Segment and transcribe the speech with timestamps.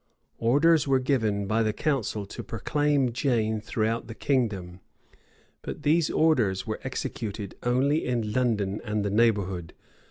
[0.39, 4.79] Orders were given by the council to proclaim Jane throughout the kingdom;
[5.61, 9.73] but these orders were executed only in London and the neighborhood.